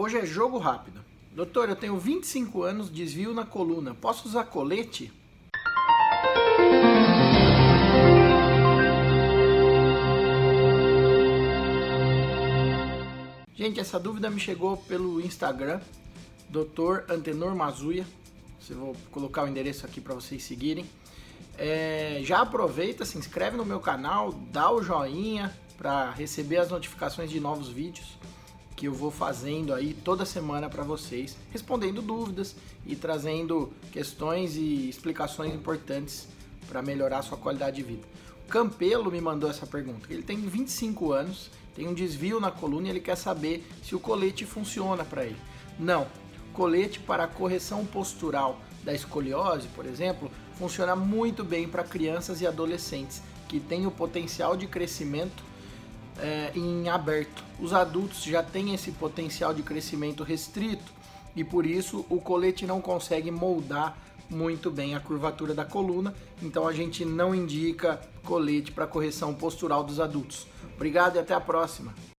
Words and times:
Hoje 0.00 0.16
é 0.16 0.24
jogo 0.24 0.58
rápido. 0.58 1.04
Doutor, 1.32 1.68
eu 1.68 1.74
tenho 1.74 1.98
25 1.98 2.62
anos, 2.62 2.88
desvio 2.88 3.34
na 3.34 3.44
coluna. 3.44 3.96
Posso 3.96 4.28
usar 4.28 4.44
colete? 4.44 5.12
Gente, 13.56 13.80
essa 13.80 13.98
dúvida 13.98 14.30
me 14.30 14.38
chegou 14.38 14.76
pelo 14.76 15.20
Instagram, 15.20 15.80
Dr. 16.48 17.12
Antenor 17.12 17.56
Mazuia. 17.56 18.06
Vou 18.70 18.94
colocar 19.10 19.42
o 19.42 19.48
endereço 19.48 19.84
aqui 19.84 20.00
para 20.00 20.14
vocês 20.14 20.44
seguirem. 20.44 20.88
É, 21.58 22.20
já 22.22 22.42
aproveita, 22.42 23.04
se 23.04 23.18
inscreve 23.18 23.56
no 23.56 23.66
meu 23.66 23.80
canal, 23.80 24.30
dá 24.30 24.70
o 24.70 24.80
joinha 24.80 25.52
para 25.76 26.12
receber 26.12 26.58
as 26.58 26.70
notificações 26.70 27.28
de 27.28 27.40
novos 27.40 27.68
vídeos 27.68 28.16
que 28.78 28.86
eu 28.86 28.94
vou 28.94 29.10
fazendo 29.10 29.74
aí 29.74 29.92
toda 29.92 30.24
semana 30.24 30.70
para 30.70 30.84
vocês, 30.84 31.36
respondendo 31.50 32.00
dúvidas 32.00 32.54
e 32.86 32.94
trazendo 32.94 33.72
questões 33.90 34.54
e 34.54 34.88
explicações 34.88 35.52
importantes 35.52 36.28
para 36.68 36.80
melhorar 36.80 37.18
a 37.18 37.22
sua 37.22 37.36
qualidade 37.36 37.74
de 37.74 37.82
vida. 37.82 38.06
O 38.46 38.48
Campelo 38.48 39.10
me 39.10 39.20
mandou 39.20 39.50
essa 39.50 39.66
pergunta. 39.66 40.06
Ele 40.08 40.22
tem 40.22 40.36
25 40.36 41.12
anos, 41.12 41.50
tem 41.74 41.88
um 41.88 41.92
desvio 41.92 42.38
na 42.38 42.52
coluna 42.52 42.86
e 42.86 42.90
ele 42.90 43.00
quer 43.00 43.16
saber 43.16 43.66
se 43.82 43.96
o 43.96 44.00
colete 44.00 44.46
funciona 44.46 45.04
para 45.04 45.24
ele. 45.24 45.40
Não. 45.76 46.06
Colete 46.52 47.00
para 47.00 47.26
correção 47.26 47.84
postural 47.84 48.60
da 48.84 48.94
escoliose, 48.94 49.66
por 49.74 49.86
exemplo, 49.86 50.30
funciona 50.56 50.94
muito 50.94 51.42
bem 51.42 51.66
para 51.66 51.82
crianças 51.82 52.40
e 52.40 52.46
adolescentes 52.46 53.22
que 53.48 53.58
têm 53.58 53.88
o 53.88 53.90
potencial 53.90 54.56
de 54.56 54.68
crescimento 54.68 55.42
é, 56.18 56.52
em 56.54 56.88
aberto. 56.88 57.44
Os 57.60 57.72
adultos 57.72 58.22
já 58.22 58.42
têm 58.42 58.74
esse 58.74 58.92
potencial 58.92 59.52
de 59.52 59.62
crescimento 59.62 60.22
restrito 60.22 60.92
e 61.34 61.44
por 61.44 61.66
isso 61.66 62.04
o 62.08 62.20
colete 62.20 62.66
não 62.66 62.80
consegue 62.80 63.30
moldar 63.30 63.96
muito 64.30 64.70
bem 64.70 64.94
a 64.94 65.00
curvatura 65.00 65.54
da 65.54 65.64
coluna, 65.64 66.14
então 66.42 66.68
a 66.68 66.72
gente 66.72 67.04
não 67.04 67.34
indica 67.34 68.00
colete 68.24 68.70
para 68.70 68.86
correção 68.86 69.32
postural 69.34 69.82
dos 69.82 70.00
adultos. 70.00 70.46
Obrigado 70.76 71.16
e 71.16 71.18
até 71.18 71.34
a 71.34 71.40
próxima. 71.40 71.94